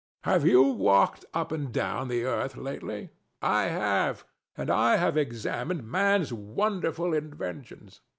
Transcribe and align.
Have 0.23 0.47
you 0.47 0.63
walked 0.63 1.25
up 1.31 1.51
and 1.51 1.71
down 1.71 1.97
upon 1.97 2.07
the 2.07 2.23
earth 2.23 2.57
lately? 2.57 3.11
I 3.39 3.65
have; 3.65 4.25
and 4.57 4.71
I 4.71 4.95
have 4.97 5.15
examined 5.15 5.83
Man's 5.85 6.33
wonderful 6.33 7.13
inventions. 7.13 8.01